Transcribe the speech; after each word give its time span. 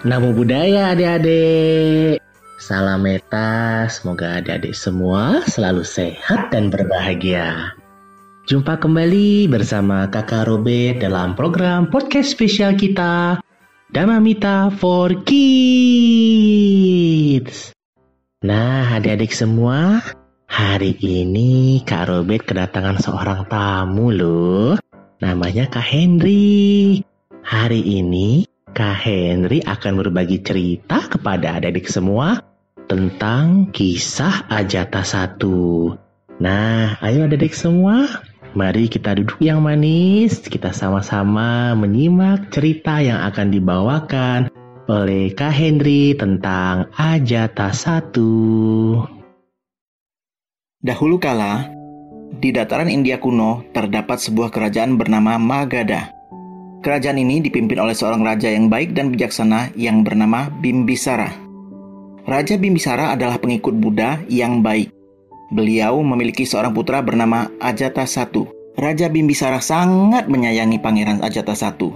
Namo 0.00 0.32
Buddhaya 0.32 0.96
adik-adik. 0.96 2.24
Salam 2.56 3.04
meta, 3.04 3.84
semoga 3.92 4.40
adik-adik 4.40 4.72
semua 4.72 5.44
selalu 5.44 5.84
sehat 5.84 6.48
dan 6.48 6.72
berbahagia. 6.72 7.76
Jumpa 8.48 8.80
kembali 8.80 9.44
bersama 9.52 10.08
kakak 10.08 10.48
Robert 10.48 11.04
dalam 11.04 11.36
program 11.36 11.92
podcast 11.92 12.32
spesial 12.32 12.80
kita, 12.80 13.44
Damamita 13.92 14.72
for 14.72 15.20
Kids. 15.28 16.16
Nah 18.40 18.96
adik-adik 18.96 19.36
semua, 19.36 20.00
hari 20.48 20.96
ini 20.96 21.84
Kak 21.84 22.08
Robert 22.08 22.48
kedatangan 22.48 23.04
seorang 23.04 23.44
tamu 23.52 24.08
loh. 24.08 24.80
Namanya 25.20 25.68
Kak 25.68 25.84
Henry. 25.84 27.04
Hari 27.44 27.84
ini 27.84 28.49
Kak 28.70 29.02
Henry 29.02 29.58
akan 29.66 29.98
berbagi 29.98 30.46
cerita 30.46 31.10
kepada 31.10 31.58
adik-adik 31.58 31.90
semua 31.90 32.38
tentang 32.86 33.74
kisah 33.74 34.46
Ajata 34.46 35.02
satu. 35.02 35.94
Nah, 36.38 36.94
ayo 37.02 37.26
adik-adik 37.26 37.50
semua, 37.50 38.22
mari 38.54 38.86
kita 38.86 39.18
duduk 39.18 39.42
yang 39.42 39.58
manis, 39.58 40.38
kita 40.38 40.70
sama-sama 40.70 41.74
menyimak 41.74 42.54
cerita 42.54 43.02
yang 43.02 43.18
akan 43.26 43.50
dibawakan 43.50 44.40
oleh 44.86 45.34
Kak 45.34 45.50
Henry 45.50 46.14
tentang 46.14 46.94
Ajata 46.94 47.74
satu. 47.74 48.30
Dahulu 50.78 51.18
kala, 51.18 51.74
di 52.38 52.54
dataran 52.54 52.88
India 52.88 53.18
kuno 53.18 53.66
terdapat 53.74 54.22
sebuah 54.22 54.54
kerajaan 54.54 54.94
bernama 54.94 55.36
Magadha. 55.42 56.19
Kerajaan 56.80 57.20
ini 57.20 57.44
dipimpin 57.44 57.76
oleh 57.76 57.92
seorang 57.92 58.24
raja 58.24 58.48
yang 58.48 58.72
baik 58.72 58.96
dan 58.96 59.12
bijaksana 59.12 59.76
yang 59.76 60.00
bernama 60.00 60.48
Bimbisara. 60.64 61.28
Raja 62.24 62.56
Bimbisara 62.56 63.12
adalah 63.12 63.36
pengikut 63.36 63.76
Buddha 63.76 64.16
yang 64.32 64.64
baik. 64.64 64.88
Beliau 65.52 66.00
memiliki 66.00 66.48
seorang 66.48 66.72
putra 66.72 67.04
bernama 67.04 67.52
Ajata 67.60 68.08
I. 68.08 68.24
Raja 68.80 69.12
Bimbisara 69.12 69.60
sangat 69.60 70.24
menyayangi 70.32 70.80
Pangeran 70.80 71.20
Ajata 71.20 71.52
I. 71.52 71.92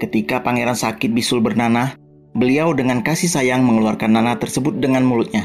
Ketika 0.00 0.40
pangeran 0.40 0.74
sakit 0.74 1.12
bisul 1.12 1.44
bernanah, 1.44 1.92
beliau 2.32 2.72
dengan 2.72 3.04
kasih 3.04 3.28
sayang 3.28 3.60
mengeluarkan 3.60 4.08
nanah 4.08 4.40
tersebut 4.40 4.80
dengan 4.80 5.04
mulutnya. 5.04 5.44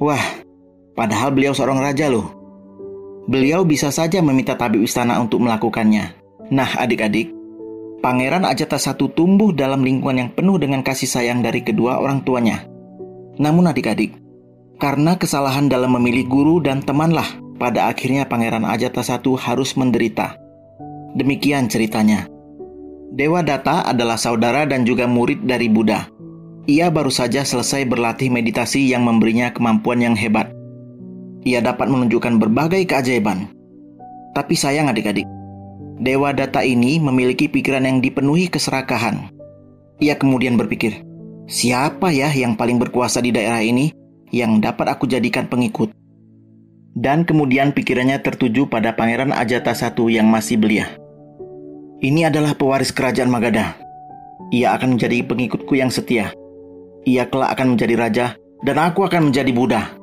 Wah, 0.00 0.22
padahal 0.96 1.36
beliau 1.36 1.52
seorang 1.52 1.84
raja 1.84 2.08
loh. 2.08 2.32
Beliau 3.28 3.68
bisa 3.68 3.92
saja 3.92 4.24
meminta 4.24 4.56
tabib 4.56 4.80
istana 4.80 5.20
untuk 5.20 5.44
melakukannya. 5.44 6.16
Nah, 6.48 6.72
adik-adik, 6.80 7.37
Pangeran 7.98 8.46
Ajata 8.46 8.78
I 8.78 8.94
tumbuh 9.10 9.50
dalam 9.50 9.82
lingkungan 9.82 10.22
yang 10.22 10.30
penuh 10.30 10.54
dengan 10.54 10.86
kasih 10.86 11.10
sayang 11.10 11.42
dari 11.42 11.66
kedua 11.66 11.98
orang 11.98 12.22
tuanya. 12.22 12.62
Namun 13.42 13.66
adik-adik, 13.66 14.14
karena 14.78 15.18
kesalahan 15.18 15.66
dalam 15.66 15.98
memilih 15.98 16.30
guru 16.30 16.62
dan 16.62 16.78
temanlah, 16.78 17.26
pada 17.58 17.90
akhirnya 17.90 18.22
Pangeran 18.30 18.62
Ajata 18.62 19.02
I 19.02 19.18
harus 19.42 19.74
menderita. 19.74 20.38
Demikian 21.18 21.66
ceritanya. 21.66 22.30
Dewa 23.10 23.42
Data 23.42 23.82
adalah 23.82 24.14
saudara 24.14 24.62
dan 24.62 24.86
juga 24.86 25.10
murid 25.10 25.42
dari 25.42 25.66
Buddha. 25.66 26.06
Ia 26.70 26.94
baru 26.94 27.10
saja 27.10 27.42
selesai 27.42 27.82
berlatih 27.82 28.30
meditasi 28.30 28.86
yang 28.86 29.02
memberinya 29.02 29.50
kemampuan 29.50 29.98
yang 29.98 30.14
hebat. 30.14 30.54
Ia 31.42 31.58
dapat 31.58 31.90
menunjukkan 31.90 32.38
berbagai 32.38 32.86
keajaiban. 32.86 33.50
Tapi 34.38 34.54
sayang 34.54 34.86
adik-adik, 34.86 35.26
Dewa 35.98 36.30
data 36.30 36.62
ini 36.62 37.02
memiliki 37.02 37.50
pikiran 37.50 37.82
yang 37.82 37.98
dipenuhi 37.98 38.46
keserakahan. 38.46 39.34
Ia 39.98 40.14
kemudian 40.14 40.54
berpikir, 40.54 41.02
siapa 41.50 42.14
ya 42.14 42.30
yang 42.30 42.54
paling 42.54 42.78
berkuasa 42.78 43.18
di 43.18 43.34
daerah 43.34 43.58
ini 43.58 43.90
yang 44.30 44.62
dapat 44.62 44.94
aku 44.94 45.10
jadikan 45.10 45.50
pengikut? 45.50 45.90
Dan 46.94 47.26
kemudian 47.26 47.74
pikirannya 47.74 48.22
tertuju 48.22 48.70
pada 48.70 48.94
Pangeran 48.94 49.34
Ajata 49.34 49.74
I 49.74 50.22
yang 50.22 50.30
masih 50.30 50.54
belia. 50.54 50.86
Ini 51.98 52.30
adalah 52.30 52.54
pewaris 52.54 52.94
kerajaan 52.94 53.26
Magadha. 53.26 53.74
Ia 54.54 54.78
akan 54.78 54.94
menjadi 54.94 55.26
pengikutku 55.26 55.74
yang 55.74 55.90
setia. 55.90 56.30
Ia 57.02 57.26
kelak 57.26 57.58
akan 57.58 57.74
menjadi 57.74 57.94
raja, 57.98 58.26
dan 58.62 58.78
aku 58.78 59.02
akan 59.02 59.34
menjadi 59.34 59.50
Buddha. 59.50 59.97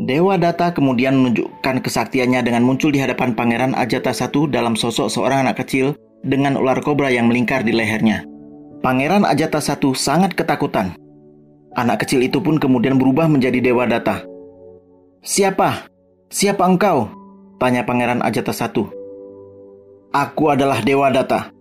Dewa 0.00 0.40
Data 0.40 0.72
kemudian 0.72 1.12
menunjukkan 1.12 1.84
kesaktiannya 1.84 2.40
dengan 2.40 2.64
muncul 2.64 2.88
di 2.88 3.04
hadapan 3.04 3.36
Pangeran 3.36 3.76
Ajata 3.76 4.16
I 4.16 4.40
dalam 4.48 4.72
sosok 4.72 5.12
seorang 5.12 5.44
anak 5.44 5.60
kecil 5.60 5.92
dengan 6.24 6.56
ular 6.56 6.80
kobra 6.80 7.12
yang 7.12 7.28
melingkar 7.28 7.60
di 7.60 7.76
lehernya. 7.76 8.24
Pangeran 8.80 9.28
Ajata 9.28 9.60
I 9.60 9.92
sangat 9.92 10.32
ketakutan. 10.32 10.96
Anak 11.76 12.00
kecil 12.06 12.24
itu 12.24 12.40
pun 12.40 12.56
kemudian 12.56 12.96
berubah 12.96 13.28
menjadi 13.28 13.60
Dewa 13.60 13.84
Data. 13.84 14.24
Siapa? 15.20 15.84
Siapa 16.32 16.64
engkau? 16.64 17.12
Tanya 17.60 17.84
Pangeran 17.84 18.24
Ajata 18.24 18.56
I. 18.56 18.88
Aku 20.16 20.44
adalah 20.48 20.80
Dewa 20.80 21.12
Data. 21.12 21.52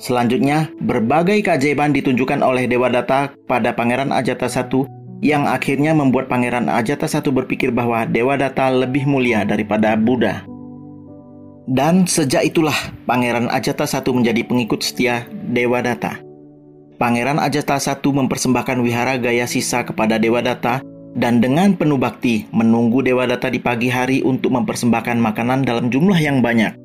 Selanjutnya, 0.00 0.72
berbagai 0.80 1.44
keajaiban 1.44 1.92
ditunjukkan 1.92 2.40
oleh 2.40 2.64
Dewa 2.64 2.88
Data 2.88 3.36
pada 3.44 3.76
Pangeran 3.76 4.16
Ajata 4.16 4.48
I 4.48 4.88
yang 5.24 5.48
akhirnya 5.48 5.96
membuat 5.96 6.28
Pangeran 6.28 6.68
Ajata 6.68 7.08
I 7.08 7.30
berpikir 7.32 7.72
bahwa 7.72 8.04
Dewa 8.04 8.36
Data 8.36 8.68
lebih 8.68 9.08
mulia 9.08 9.46
daripada 9.46 9.96
Buddha. 9.96 10.44
Dan 11.66 12.06
sejak 12.06 12.46
itulah 12.46 12.76
Pangeran 13.08 13.48
Ajata 13.48 13.88
I 13.88 14.10
menjadi 14.12 14.42
pengikut 14.44 14.84
setia 14.84 15.26
Dewa 15.32 15.80
Data. 15.80 16.20
Pangeran 16.96 17.40
Ajata 17.40 17.80
I 17.80 17.96
mempersembahkan 18.00 18.78
wihara 18.80 19.16
gaya 19.18 19.48
sisa 19.48 19.84
kepada 19.84 20.20
Dewa 20.20 20.44
Data 20.44 20.80
dan 21.16 21.40
dengan 21.40 21.72
penuh 21.72 21.96
bakti 21.96 22.44
menunggu 22.52 23.00
Dewa 23.00 23.24
Data 23.24 23.48
di 23.48 23.56
pagi 23.56 23.88
hari 23.88 24.20
untuk 24.20 24.52
mempersembahkan 24.52 25.16
makanan 25.16 25.64
dalam 25.64 25.88
jumlah 25.88 26.20
yang 26.20 26.44
banyak. 26.44 26.76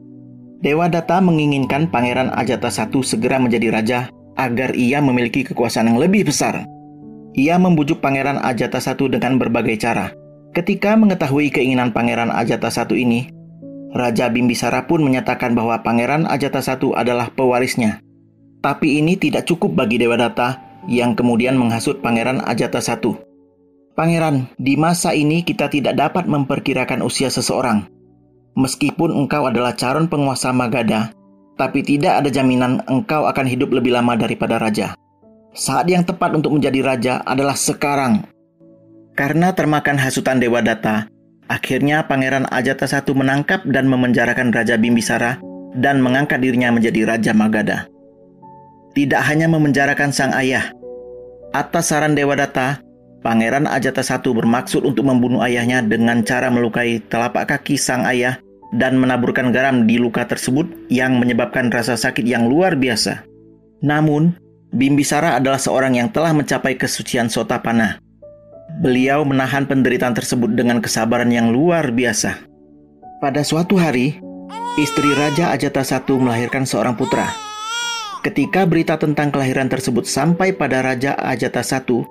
Dewa 0.62 0.88
Data 0.88 1.20
menginginkan 1.20 1.90
Pangeran 1.91 2.31
Ajata 2.31 2.72
I 2.72 3.02
segera 3.03 3.41
menjadi 3.41 3.68
raja 3.74 4.00
agar 4.40 4.72
ia 4.78 5.03
memiliki 5.03 5.44
kekuasaan 5.44 5.91
yang 5.91 6.00
lebih 6.00 6.25
besar. 6.25 6.64
Ia 7.31 7.56
membujuk 7.56 8.03
Pangeran 8.03 8.44
Ajata 8.44 8.84
I 8.84 9.06
dengan 9.08 9.40
berbagai 9.40 9.80
cara. 9.80 10.12
Ketika 10.52 11.00
mengetahui 11.00 11.47
keinginan 11.47 11.96
Pangeran 11.96 12.28
Ajata 12.28 12.68
I 12.68 13.08
ini, 13.08 13.22
Raja 13.96 14.28
Bimbisara 14.28 14.84
pun 14.84 15.00
menyatakan 15.03 15.56
bahwa 15.56 15.80
Pangeran 15.80 16.28
Ajata 16.28 16.59
I 16.59 16.75
adalah 16.96 17.31
pewarisnya. 17.31 18.03
Tapi 18.59 19.00
ini 19.00 19.16
tidak 19.16 19.47
cukup 19.47 19.74
bagi 19.80 19.96
Dewa 19.96 20.20
Data 20.20 20.59
yang 20.91 21.16
kemudian 21.16 21.56
menghasut 21.56 22.03
Pangeran 22.03 22.44
Ajata 22.44 22.84
I. 22.84 23.16
Pangeran, 23.96 24.52
di 24.59 24.75
masa 24.75 25.16
ini 25.16 25.44
kita 25.44 25.72
tidak 25.72 25.96
dapat 25.96 26.28
memperkirakan 26.28 27.00
usia 27.00 27.31
seseorang. 27.31 27.88
Meskipun 28.59 29.16
engkau 29.16 29.47
adalah 29.47 29.72
calon 29.75 30.12
penguasa 30.12 30.52
Magadha, 30.52 31.16
tapi 31.56 31.80
tidak 31.80 32.24
ada 32.24 32.28
jaminan 32.28 32.84
engkau 32.91 33.24
akan 33.24 33.47
hidup 33.47 33.72
lebih 33.72 33.96
lama 33.96 34.20
daripada 34.20 34.59
raja. 34.59 34.96
Saat 35.51 35.91
yang 35.91 36.07
tepat 36.07 36.31
untuk 36.31 36.56
menjadi 36.56 36.79
raja 36.79 37.13
adalah 37.28 37.59
sekarang. 37.59 38.23
Karena 39.12 39.51
termakan 39.51 40.00
hasutan 40.00 40.39
Dewa 40.39 40.63
Data, 40.63 41.12
akhirnya 41.51 42.07
Pangeran 42.07 42.47
Ajata 42.47 42.88
I 42.88 43.12
menangkap 43.12 43.67
dan 43.67 43.91
memenjarakan 43.91 44.56
Raja 44.56 44.79
Bimbisara 44.79 45.44
dan 45.75 46.00
mengangkat 46.00 46.40
dirinya 46.40 46.72
menjadi 46.72 47.03
Raja 47.03 47.35
Magadha. 47.35 47.91
Tidak 48.95 49.22
hanya 49.28 49.51
memenjarakan 49.51 50.16
sang 50.16 50.31
ayah, 50.31 50.72
atas 51.51 51.91
saran 51.91 52.16
Dewa 52.16 52.40
Data, 52.40 52.79
Pangeran 53.19 53.67
Ajata 53.67 54.00
I 54.00 54.31
bermaksud 54.31 54.88
untuk 54.88 55.03
membunuh 55.03 55.44
ayahnya 55.44 55.84
dengan 55.84 56.23
cara 56.23 56.47
melukai 56.47 57.03
telapak 57.11 57.51
kaki 57.51 57.75
sang 57.75 58.07
ayah 58.07 58.40
dan 58.72 58.95
menaburkan 58.95 59.51
garam 59.51 59.84
di 59.84 60.00
luka 60.00 60.23
tersebut 60.23 60.87
yang 60.87 61.20
menyebabkan 61.20 61.67
rasa 61.67 61.99
sakit 61.99 62.23
yang 62.23 62.47
luar 62.47 62.79
biasa. 62.79 63.28
Namun, 63.84 64.40
Bimbisara 64.72 65.35
adalah 65.35 65.59
seorang 65.59 66.00
yang 66.00 66.08
telah 66.08 66.32
mencapai 66.32 66.79
kesucian 66.79 67.28
sotapana. 67.28 68.00
Beliau 68.79 69.28
menahan 69.28 69.68
penderitaan 69.68 70.16
tersebut 70.16 70.56
dengan 70.56 70.79
kesabaran 70.79 71.28
yang 71.28 71.52
luar 71.52 71.91
biasa. 71.91 72.40
Pada 73.20 73.44
suatu 73.44 73.76
hari, 73.76 74.16
istri 74.79 75.12
Raja 75.12 75.52
Ajata 75.52 75.84
I 75.84 76.16
melahirkan 76.16 76.64
seorang 76.64 76.96
putra. 76.96 77.28
Ketika 78.23 78.64
berita 78.64 78.96
tentang 78.96 79.28
kelahiran 79.28 79.68
tersebut 79.68 80.08
sampai 80.08 80.56
pada 80.56 80.79
Raja 80.79 81.20
Ajata 81.20 81.59
I, 81.59 82.08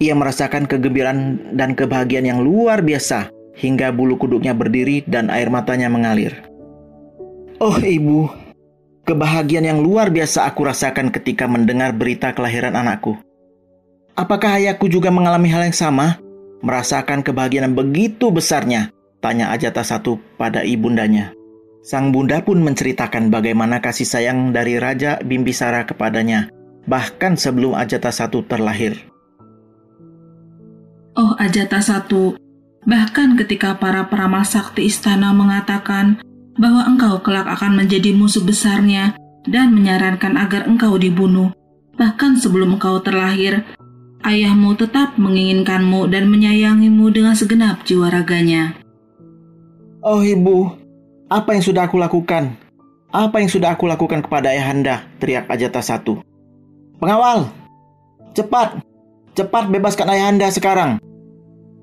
ia 0.00 0.16
merasakan 0.16 0.64
kegembiraan 0.64 1.52
dan 1.60 1.76
kebahagiaan 1.76 2.24
yang 2.24 2.40
luar 2.40 2.80
biasa 2.80 3.28
hingga 3.58 3.92
bulu 3.92 4.16
kuduknya 4.16 4.56
berdiri 4.56 5.04
dan 5.04 5.28
air 5.28 5.52
matanya 5.52 5.92
mengalir. 5.92 6.32
Oh 7.58 7.76
ibu, 7.82 8.30
Kebahagiaan 9.08 9.64
yang 9.64 9.80
luar 9.80 10.12
biasa 10.12 10.44
aku 10.44 10.68
rasakan 10.68 11.08
ketika 11.08 11.48
mendengar 11.48 11.96
berita 11.96 12.36
kelahiran 12.36 12.76
anakku. 12.76 13.16
Apakah 14.12 14.60
ayahku 14.60 14.84
juga 14.92 15.08
mengalami 15.08 15.48
hal 15.48 15.64
yang 15.64 15.72
sama? 15.72 16.20
Merasakan 16.60 17.24
kebahagiaan 17.24 17.72
yang 17.72 17.76
begitu 17.78 18.28
besarnya? 18.28 18.92
Tanya 19.24 19.48
Ajata 19.48 19.80
satu 19.80 20.20
pada 20.36 20.60
ibundanya. 20.60 21.32
Sang 21.80 22.12
bunda 22.12 22.44
pun 22.44 22.60
menceritakan 22.60 23.32
bagaimana 23.32 23.80
kasih 23.80 24.04
sayang 24.04 24.52
dari 24.52 24.76
Raja 24.76 25.24
Bimbisara 25.24 25.88
kepadanya 25.88 26.52
bahkan 26.84 27.36
sebelum 27.36 27.76
Ajata 27.76 28.08
satu 28.08 28.44
terlahir. 28.44 28.96
Oh 31.16 31.32
Ajata 31.36 31.80
satu, 31.80 32.36
bahkan 32.84 33.36
ketika 33.40 33.76
para 33.76 34.08
peramal 34.08 34.44
sakti 34.48 34.84
istana 34.88 35.32
mengatakan 35.36 36.20
bahwa 36.58 36.84
engkau 36.84 37.22
kelak 37.22 37.46
akan 37.46 37.78
menjadi 37.78 38.12
musuh 38.12 38.42
besarnya 38.42 39.14
dan 39.46 39.72
menyarankan 39.72 40.34
agar 40.36 40.66
engkau 40.66 40.98
dibunuh, 40.98 41.54
bahkan 41.94 42.36
sebelum 42.36 42.76
engkau 42.76 43.00
terlahir, 43.00 43.64
ayahmu 44.26 44.74
tetap 44.74 45.14
menginginkanmu 45.16 46.10
dan 46.10 46.26
menyayangimu 46.28 47.08
dengan 47.14 47.38
segenap 47.38 47.86
jiwa 47.86 48.10
raganya. 48.10 48.74
Oh 50.02 50.20
ibu, 50.22 50.74
apa 51.30 51.54
yang 51.54 51.64
sudah 51.64 51.86
aku 51.86 51.96
lakukan? 51.96 52.58
Apa 53.08 53.40
yang 53.40 53.48
sudah 53.48 53.72
aku 53.72 53.88
lakukan 53.88 54.20
kepada 54.20 54.52
ayahanda? 54.52 55.08
Teriak 55.16 55.48
Ajata 55.48 55.80
satu. 55.80 56.20
Pengawal, 57.00 57.48
cepat, 58.36 58.82
cepat 59.32 59.64
bebaskan 59.70 60.12
ayahanda 60.12 60.50
sekarang. 60.52 61.00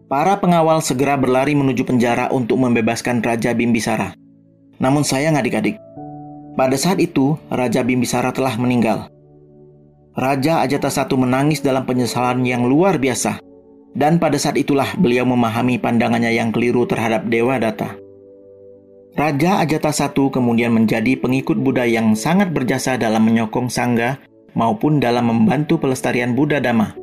Para 0.06 0.38
pengawal 0.38 0.86
segera 0.86 1.18
berlari 1.18 1.57
menuju 1.57 1.81
penjara 1.81 2.30
untuk 2.30 2.62
membebaskan 2.62 3.25
Raja 3.25 3.57
Bimbisara. 3.57 4.13
Namun 4.80 5.07
sayang 5.07 5.39
adik-adik, 5.39 5.80
pada 6.56 6.80
saat 6.80 7.04
itu 7.04 7.36
Raja 7.51 7.83
Bimbisara 7.83 8.31
telah 8.31 8.56
meninggal. 8.56 9.12
Raja 10.16 10.63
Ajata 10.63 10.88
I 10.88 11.16
menangis 11.19 11.60
dalam 11.60 11.83
penyesalan 11.83 12.48
yang 12.48 12.63
luar 12.63 12.95
biasa. 12.95 13.44
Dan 13.95 14.19
pada 14.19 14.39
saat 14.39 14.56
itulah 14.56 14.95
beliau 14.95 15.27
memahami 15.27 15.80
pandangannya 15.80 16.31
yang 16.31 16.56
keliru 16.56 16.88
terhadap 16.88 17.27
Dewa 17.27 17.60
Data. 17.60 17.95
Raja 19.16 19.60
Ajata 19.63 19.92
I 19.92 20.07
kemudian 20.31 20.72
menjadi 20.72 21.19
pengikut 21.19 21.60
Buddha 21.60 21.83
yang 21.83 22.16
sangat 22.16 22.56
berjasa 22.56 22.95
dalam 22.95 23.28
menyokong 23.28 23.68
Sangga 23.68 24.19
maupun 24.56 25.04
dalam 25.04 25.28
membantu 25.28 25.75
pelestarian 25.80 26.31
Buddha 26.36 26.63
Dhamma. 26.63 26.95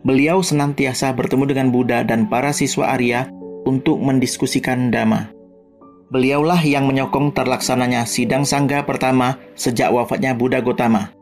Beliau 0.00 0.40
senantiasa 0.40 1.12
bertemu 1.12 1.44
dengan 1.52 1.68
Buddha 1.68 2.00
dan 2.00 2.32
para 2.32 2.56
siswa 2.56 2.96
Arya 2.96 3.28
untuk 3.68 4.00
mendiskusikan 4.00 4.88
Dhamma. 4.88 5.39
Beliaulah 6.10 6.58
yang 6.66 6.90
menyokong 6.90 7.30
terlaksananya 7.30 8.02
sidang 8.02 8.42
sangga 8.42 8.82
pertama 8.82 9.38
sejak 9.54 9.94
wafatnya 9.94 10.34
Buddha 10.34 10.58
Gotama. 10.58 11.14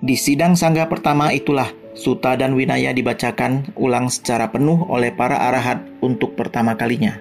Di 0.00 0.16
sidang 0.16 0.56
sangga 0.56 0.88
pertama 0.88 1.36
itulah 1.36 1.68
Suta 1.92 2.32
dan 2.40 2.56
Winaya 2.56 2.96
dibacakan 2.96 3.76
ulang 3.76 4.08
secara 4.08 4.48
penuh 4.48 4.88
oleh 4.88 5.12
para 5.12 5.36
arahat 5.36 5.84
untuk 6.00 6.32
pertama 6.32 6.72
kalinya. 6.72 7.20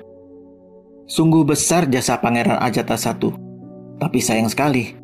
Sungguh 1.11 1.43
besar 1.43 1.91
jasa 1.91 2.15
Pangeran 2.23 2.55
Ajata 2.63 2.95
I. 2.95 3.11
Tapi 3.99 4.19
sayang 4.23 4.47
sekali, 4.47 4.95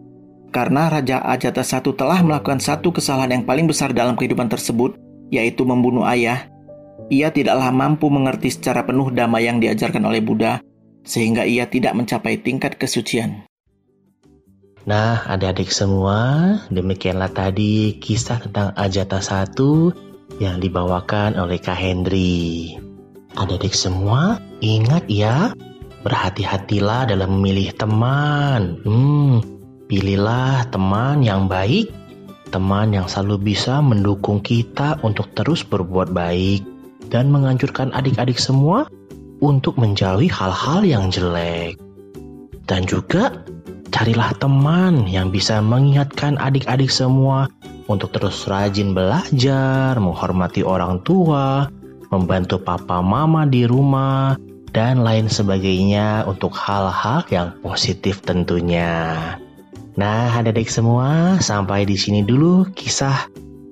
karena 0.56 0.88
Raja 0.88 1.20
Ajata 1.20 1.68
I 1.68 1.92
telah 1.92 2.24
melakukan 2.24 2.64
satu 2.64 2.96
kesalahan 2.96 3.36
yang 3.36 3.44
paling 3.44 3.68
besar 3.68 3.92
dalam 3.92 4.16
kehidupan 4.16 4.48
tersebut, 4.48 4.96
yaitu 5.28 5.68
membunuh 5.68 6.08
ayah, 6.08 6.48
ia 7.12 7.28
tidaklah 7.28 7.68
mampu 7.76 8.08
mengerti 8.08 8.56
secara 8.56 8.88
penuh 8.88 9.12
dhamma 9.12 9.44
yang 9.44 9.60
diajarkan 9.60 10.08
oleh 10.08 10.24
Buddha, 10.24 10.64
sehingga 11.08 11.48
ia 11.48 11.66
tidak 11.72 11.96
mencapai 11.96 12.44
tingkat 12.44 12.76
kesucian. 12.76 13.48
Nah, 14.88 15.24
adik-adik 15.28 15.72
semua, 15.72 16.20
demikianlah 16.72 17.32
tadi 17.32 17.96
kisah 18.00 18.44
tentang 18.44 18.72
Ajata 18.76 19.20
satu 19.20 19.92
yang 20.40 20.60
dibawakan 20.60 21.40
oleh 21.40 21.60
Kak 21.60 21.76
Hendri. 21.76 22.76
Adik-adik 23.36 23.76
semua, 23.76 24.40
ingat 24.64 25.08
ya, 25.12 25.52
berhati-hatilah 26.04 27.12
dalam 27.12 27.40
memilih 27.40 27.76
teman. 27.76 28.80
Hmm, 28.88 29.44
pilihlah 29.92 30.72
teman 30.72 31.24
yang 31.24 31.52
baik 31.52 31.92
teman 32.48 32.96
yang 32.96 33.12
selalu 33.12 33.54
bisa 33.54 33.84
mendukung 33.84 34.40
kita 34.40 34.98
untuk 35.04 35.30
terus 35.36 35.68
berbuat 35.68 36.16
baik 36.16 36.64
dan 37.12 37.28
menganjurkan 37.32 37.92
adik-adik 37.92 38.40
semua 38.40 38.88
untuk 39.42 39.78
menjauhi 39.78 40.30
hal-hal 40.30 40.82
yang 40.86 41.10
jelek. 41.14 41.78
Dan 42.68 42.84
juga 42.84 43.46
carilah 43.90 44.36
teman 44.38 45.08
yang 45.08 45.32
bisa 45.32 45.64
mengingatkan 45.64 46.36
adik-adik 46.38 46.92
semua 46.92 47.48
untuk 47.88 48.12
terus 48.12 48.44
rajin 48.46 48.92
belajar, 48.92 49.96
menghormati 49.98 50.62
orang 50.62 51.00
tua, 51.08 51.72
membantu 52.12 52.60
papa 52.60 53.00
mama 53.00 53.48
di 53.48 53.64
rumah, 53.64 54.36
dan 54.76 55.02
lain 55.02 55.32
sebagainya 55.32 56.28
untuk 56.28 56.54
hal-hal 56.54 57.24
yang 57.32 57.56
positif 57.64 58.22
tentunya. 58.22 59.16
Nah, 59.98 60.30
adik-adik 60.30 60.70
semua, 60.70 61.42
sampai 61.42 61.88
di 61.88 61.98
sini 61.98 62.22
dulu 62.22 62.70
kisah 62.78 63.26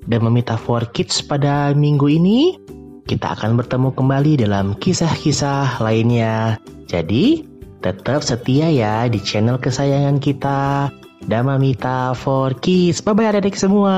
dan 0.09 0.25
meminta 0.25 0.57
for 0.57 0.81
kids 0.89 1.21
pada 1.21 1.75
minggu 1.77 2.09
ini. 2.09 2.57
Kita 3.05 3.37
akan 3.37 3.61
bertemu 3.61 3.93
kembali 3.93 4.33
dalam 4.41 4.73
kisah-kisah 4.81 5.77
lainnya. 5.77 6.57
Jadi, 6.89 7.45
tetap 7.85 8.25
setia 8.25 8.73
ya 8.73 9.05
di 9.05 9.21
channel 9.21 9.61
kesayangan 9.61 10.17
kita, 10.17 10.89
Damamita 11.21 12.17
for 12.17 12.57
Kids. 12.57 13.05
Bye-bye 13.05 13.29
adik-adik 13.29 13.61
semua. 13.61 13.93